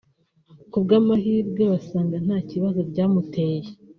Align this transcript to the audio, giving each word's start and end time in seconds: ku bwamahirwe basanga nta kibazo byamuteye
ku 0.71 0.77
bwamahirwe 0.83 1.63
basanga 1.71 2.15
nta 2.25 2.37
kibazo 2.49 2.79
byamuteye 2.89 3.67